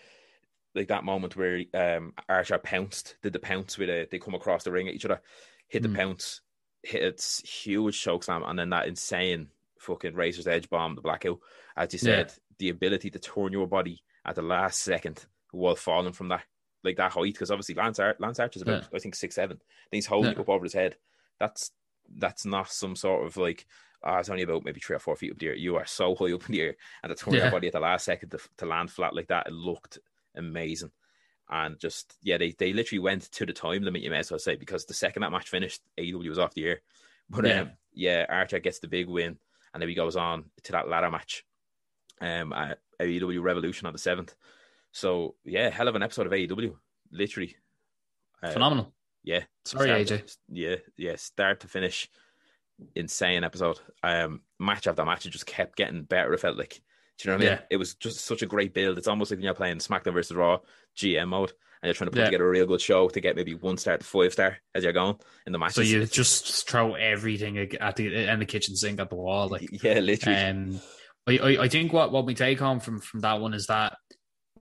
[0.75, 4.65] like that moment where um Archer pounced, did the pounce with a they come across
[4.65, 5.21] the ring at each other,
[5.69, 5.97] hit the Mm.
[5.97, 6.41] pounce,
[6.83, 9.49] hit its huge choke slam, and then that insane
[9.81, 11.39] fucking razor's edge bomb, the blackout.
[11.77, 12.17] As you Yeah.
[12.27, 16.45] said, the ability to turn your body at the last second while falling from that
[16.85, 19.57] like that height, because obviously Lance Ar- Lance Archer's about I think six seven.
[19.57, 20.41] And he's holding Yeah.
[20.41, 20.97] up over his head.
[21.41, 21.71] That's
[22.17, 23.67] that's not some sort of like
[24.05, 25.55] ah, it's only about maybe three or four feet up the air.
[25.55, 27.43] You are so high up in the air, and to turn Yeah.
[27.43, 29.99] your body at the last second to, to land flat like that, it looked
[30.37, 30.91] amazing.
[31.51, 34.03] And just yeah, they they literally went to the time limit.
[34.03, 36.67] You may as well say because the second that match finished, AEW was off the
[36.67, 36.81] air.
[37.31, 37.61] But Yeah.
[37.63, 39.39] um, yeah, Archer gets the big win,
[39.73, 41.45] and then he goes on to that ladder match,
[42.21, 44.35] um, at AEW Revolution on the seventh.
[44.93, 46.75] So yeah, hell of an episode of AEW,
[47.11, 47.57] literally.
[48.43, 48.93] Uh, phenomenal.
[49.29, 50.07] Yeah, Sorry, AJ.
[50.27, 52.09] to- yeah, yeah, start to finish,
[52.95, 53.79] insane episode.
[54.03, 56.33] Um, match after match, it just kept getting better.
[56.33, 56.81] It felt like,
[57.19, 57.59] do you know what I mean?
[57.61, 57.65] Yeah.
[57.71, 58.97] It was just such a great build.
[58.97, 60.61] It's almost like when you're playing SmackDown versus Raw
[60.97, 61.51] GM mode,
[61.83, 62.25] and you're trying to put Yeah.
[62.27, 64.93] together a real good show to get maybe one star to five star as you're
[64.95, 65.75] going in the match.
[65.75, 69.69] So you just throw everything at the and the kitchen sink at the wall, like
[69.85, 70.81] yeah, literally, Um,
[71.27, 73.99] I, I, I think what, what we take home from, from that one is that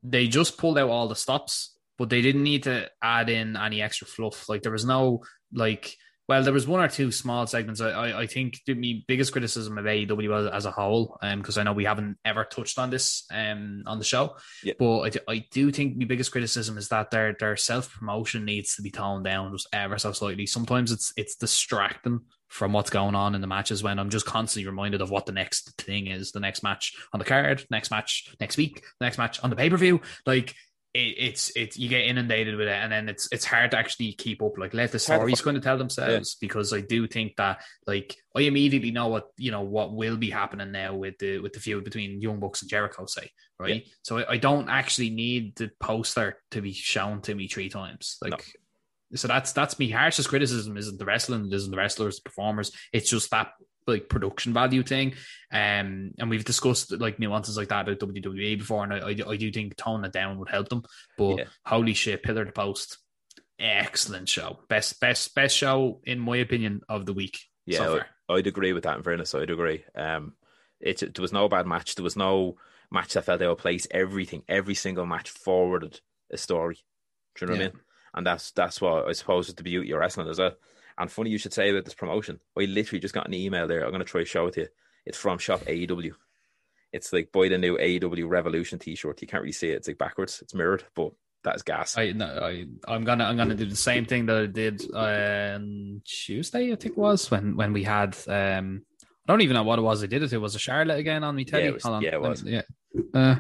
[0.04, 3.82] they just pulled out all the stops, but they didn't need to add in any
[3.82, 4.48] extra fluff.
[4.50, 5.96] Like there was no like,
[6.28, 7.80] well, there was one or two small segments.
[7.80, 11.40] I, I, I think the me biggest criticism of AEW as, as a whole, um,
[11.40, 14.74] because I know we haven't ever touched on this um on the show, Yeah.
[14.78, 18.44] but I, th- I do think my biggest criticism is that their their self promotion
[18.44, 20.46] needs to be toned down just ever so slightly.
[20.46, 24.70] Sometimes it's it's distracting from what's going on in the matches when I'm just constantly
[24.70, 28.34] reminded of what the next thing is, the next match on the card, next match
[28.40, 30.00] next week, next match on the pay per view.
[30.26, 30.56] Like
[30.94, 34.14] it, it's it's you get inundated with it, and then it's it's hard to actually
[34.14, 34.58] keep up.
[34.58, 38.42] Like let the stories kind of tell themselves because I do think that like I
[38.42, 41.84] immediately know what you know what will be happening now with the with the feud
[41.84, 43.88] between Young Bucks and Jericho, say right.
[44.04, 48.18] So I, I don't actually need the poster to be shown to me three times,
[48.22, 48.32] like.
[48.32, 48.38] No.
[49.16, 52.74] So that's that's me harshest criticism isn't the wrestling, it isn't the wrestlers, the performers.
[52.92, 53.52] It's just that
[53.88, 55.14] like production value thing.
[55.52, 59.38] Um, and we've discussed like nuances like that about WWE before, and I, I, I
[59.38, 60.84] do think toning it down would help them.
[61.18, 61.46] But Yeah.
[61.66, 62.98] holy shit, pillar to post,
[63.60, 67.40] excellent show, best best best show in my opinion of the week.
[67.66, 68.08] yeah, so far.
[68.30, 68.98] I, I'd agree with that.
[68.98, 69.84] In fairness, I'd agree.
[69.96, 70.34] Um,
[70.80, 71.96] it there was no bad match.
[71.96, 72.58] There was no
[72.92, 73.88] match that felt out of place.
[73.90, 76.00] Everything, every single match forwarded
[76.32, 76.78] a story.
[77.36, 77.80] Do you know what I mean?
[78.14, 80.56] And that's that's what I suppose is the beauty of wrestling as well.
[80.98, 82.40] And funny you should say about this promotion.
[82.58, 83.86] I literally just got an email there.
[83.86, 84.68] I'm gonna try to show it to you.
[85.06, 86.12] It's from Shop AEW.
[86.94, 89.22] It's like buy the new AEW Revolution T-shirt.
[89.22, 89.76] You can't really see it.
[89.78, 90.40] It's like backwards.
[90.42, 91.12] It's mirrored, but
[91.44, 91.98] that's gas.
[91.98, 96.02] I no, I I'm gonna I'm gonna do the same thing that I did on
[96.06, 98.84] Tuesday, I think it was when when we had um
[99.28, 100.34] I don't even know what it was I did it.
[100.34, 101.66] It was a Charlotte again on me, Teddy.
[101.68, 102.02] it was- Hold on.
[102.02, 102.44] yeah, it Let me- was.
[102.44, 102.62] Yeah.
[103.14, 103.36] Uh,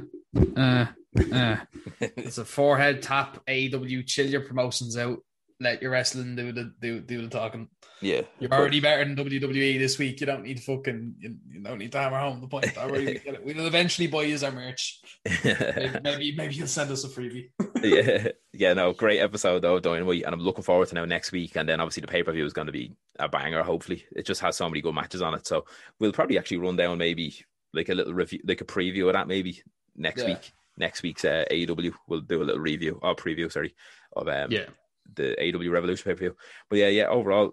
[0.56, 0.86] uh,
[1.34, 1.56] uh.
[2.00, 3.42] It's a forehead tap.
[3.48, 5.20] AW chill your promotions out.
[5.60, 7.68] Let your wrestling do the do do the talking.
[8.00, 10.20] yeah, You're already better than WWE this week.
[10.20, 12.78] You don't need to fucking you, you don't need to hammer home the point.
[12.78, 13.44] Already, we get it.
[13.44, 15.02] We'll eventually buy you our merch.
[15.44, 17.50] Maybe maybe, maybe you'll send us a freebie.
[17.84, 21.56] yeah, yeah, no, great episode though, Dynamite, and I'm looking forward to now next week,
[21.56, 23.64] and then obviously the pay per view is going to be a banger.
[23.64, 25.66] Hopefully, it just has so many good matches on it, so
[26.00, 27.36] we'll probably actually run down maybe
[27.74, 29.62] like a little review, like a preview of that maybe
[29.96, 30.28] next Yeah.
[30.30, 30.54] week.
[30.80, 33.74] Next week's uh, AEW, we'll do a little review or preview, sorry,
[34.16, 34.66] of um, Yeah.
[35.16, 36.36] The AEW Revolution pay per view.
[36.70, 37.52] But yeah, yeah, overall,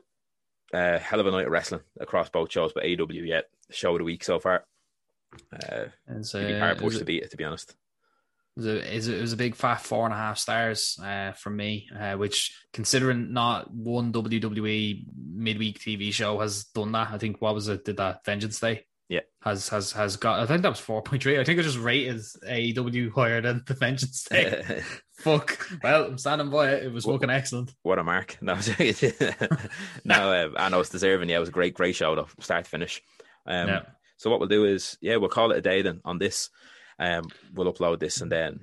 [0.73, 3.99] uh, hell of a night of wrestling across both shows, but AEW, yeah, show of
[3.99, 4.65] the week so far.
[5.53, 7.75] Uh, It's, it'd be uh, hard is pushed it- to beat it, to be honest.
[8.57, 8.67] It was,
[9.09, 12.15] a, it was a big fat four and a half stars uh, from me, uh,
[12.15, 17.11] which considering not one WWE midweek TV show has done that.
[17.11, 17.85] I think what was it?
[17.85, 18.87] Did that Vengeance Day?
[19.09, 19.21] Yeah.
[19.43, 20.39] has has has got.
[20.39, 21.39] I think that was four point three.
[21.41, 24.83] I think it just rated as AEW higher than the Vengeance Day.
[25.17, 25.69] Fuck.
[25.83, 26.85] Well, I'm standing by it.
[26.85, 27.75] It was Well- fucking excellent.
[27.83, 28.37] What a mark!
[28.43, 28.55] No,
[30.05, 31.29] no, um, I know it's deserving.
[31.29, 33.03] Yeah, it was a great, great show though, start to finish.
[33.47, 33.83] Um, Yeah.
[34.17, 36.49] So what we'll do is, yeah, we'll call it a day then on this.
[36.99, 38.61] Um, we'll upload this and then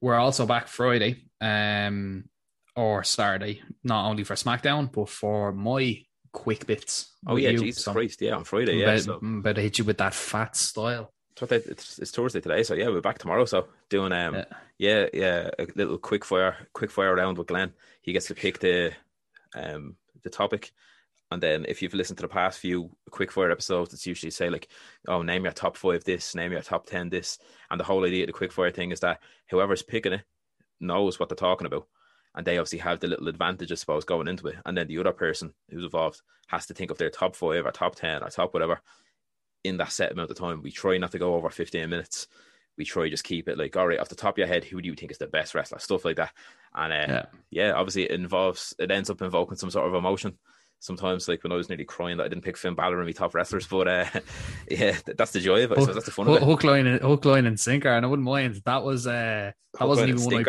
[0.00, 2.28] We're also back Friday, um,
[2.76, 7.12] or Saturday, not only for SmackDown but for my quick bits.
[7.26, 7.58] oh yeah, you.
[7.58, 8.90] Jesus So Christ, yeah, on Friday, yeah.
[8.92, 11.12] about, So I'm about to hit you with that fat style.
[11.42, 13.44] It's, it's, Thursday today, so yeah, we're back tomorrow.
[13.44, 14.44] So doing um, Yeah.
[14.78, 17.72] yeah, yeah, a little quick fire, quick fire round with Glenn.
[18.02, 18.92] He gets to pick the
[19.54, 20.72] um the topic.
[21.30, 24.48] And then if you've listened to the past few quick fire episodes, it's usually say
[24.48, 24.68] like,
[25.08, 27.38] oh, name your top five this, name your top ten this.
[27.70, 29.20] And the whole idea of the quick fire thing is that
[29.50, 30.22] whoever's picking it
[30.80, 31.88] knows what they're talking about.
[32.36, 34.56] and they obviously have the little advantage, I suppose, going into it.
[34.66, 37.72] And then the other person who's involved has to think of their top five or
[37.72, 38.80] top ten or top whatever
[39.66, 40.62] in that set amount of time.
[40.62, 42.28] We try not to go over fifteen minutes.
[42.78, 44.82] We try just keep it like, all right, off the top of your head, who
[44.82, 45.78] do you think is the best wrestler?
[45.78, 46.32] Stuff like that.
[46.74, 47.24] And uh, yeah.
[47.50, 50.36] yeah, obviously it involves it ends up invoking some sort of emotion
[50.80, 53.12] sometimes like when I was nearly crying that I didn't pick Finn Balor in my
[53.12, 53.66] top wrestlers.
[53.66, 54.06] But uh,
[54.70, 55.78] yeah, that's the joy of it.
[55.80, 56.46] So that's the fun hook, of it.
[56.46, 58.62] Hook, line, and, hook, line, and sinker, and I wouldn't mind.
[58.64, 60.48] That was uh, that wasn't even one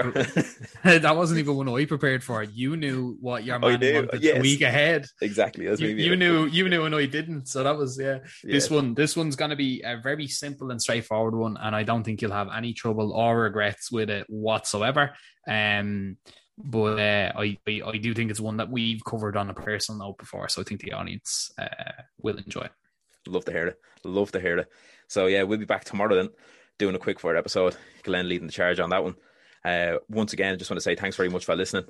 [0.83, 2.43] I that wasn't even one I prepared for.
[2.43, 4.37] You knew what your man wanted yes.
[4.37, 5.05] a week ahead.
[5.21, 5.65] Exactly.
[5.65, 7.47] You, you knew you knew and I didn't.
[7.47, 8.19] So that was yeah.
[8.43, 8.53] yeah.
[8.53, 12.03] This one this one's gonna be a very simple and straightforward one, and I don't
[12.03, 15.15] think you'll have any trouble or regrets with it whatsoever.
[15.47, 16.17] Um
[16.57, 19.99] but uh, I, I, I do think it's one that we've covered on a personal
[19.99, 22.71] note before, so I think the audience uh, will enjoy it.
[23.27, 23.79] Love to hear it.
[24.03, 24.71] Love to hear it.
[25.07, 26.29] So yeah, we'll be back tomorrow then,
[26.79, 27.75] doing a quick fire episode.
[28.03, 29.15] Glenn leading the charge on that one.
[29.63, 31.85] Uh, once again, I just want to say thanks very much for listening.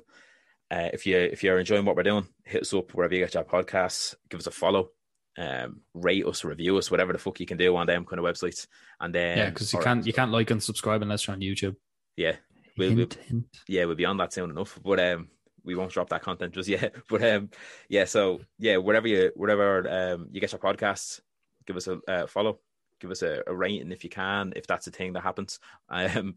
[0.70, 3.34] Uh, if you if you're enjoying what we're doing, hit us up wherever you get
[3.34, 4.14] your podcasts.
[4.28, 4.90] Give us a follow.
[5.38, 8.24] Um, rate us, review us, whatever the fuck you can do on them kind of
[8.24, 8.66] websites.
[9.00, 11.76] And then yeah, because you can't you can't like and subscribe unless you're on YouTube.
[12.16, 12.36] Yeah,
[12.78, 13.46] we'll, hint, we'll, hint.
[13.66, 14.78] yeah, we'll be on that soon enough.
[14.82, 15.28] But um,
[15.64, 16.94] we won't drop that content just yet.
[17.08, 17.50] But um,
[17.88, 21.20] yeah, so yeah, wherever you wherever um you get your podcasts,
[21.66, 22.60] give us a uh, follow,
[23.00, 25.60] give us a, a, rating if you can, if that's a thing that happens.
[25.88, 26.36] Um,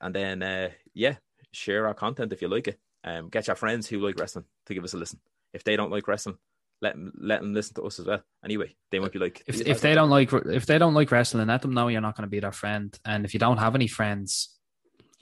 [0.00, 1.16] and then uh, yeah,
[1.52, 2.78] share our content if you like it.
[3.04, 5.20] Um, get your friends who like wrestling to give us a listen.
[5.52, 6.38] If they don't like wrestling,
[6.80, 8.22] let them let them listen to us as well.
[8.44, 11.46] Anyway, they might be like, if if they don't like if they don't like wrestling,
[11.46, 12.98] let them know you're not going to be their friend.
[13.04, 14.58] And if you don't have any friends,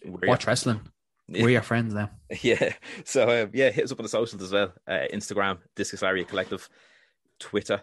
[0.05, 0.81] we're watch your, wrestling.
[1.29, 1.43] Yeah.
[1.43, 2.11] We're your friends now.
[2.43, 2.75] Yeah.
[3.05, 4.73] So um, yeah, hit us up on the socials as well.
[4.87, 6.69] Uh, Instagram, Discus Lariat Collective,
[7.39, 7.83] Twitter,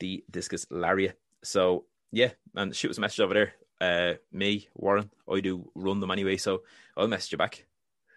[0.00, 1.18] the Discus Lariat.
[1.42, 3.54] So yeah, and shoot us a message over there.
[3.80, 6.62] Uh, me, Warren, I do run them anyway, so
[6.96, 7.66] I'll message you back.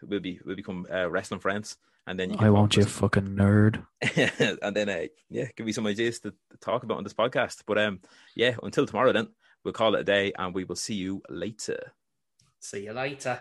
[0.01, 3.84] We'll be we'll become uh, wrestling friends, and then I want you fucking nerd.
[4.62, 7.63] and then uh, yeah, give me some ideas to, to talk about on this podcast.
[7.65, 7.99] But um,
[8.36, 9.30] yeah, until tomorrow, then
[9.63, 11.93] we'll call it a day, and we will see you later.
[12.60, 13.39] See you later.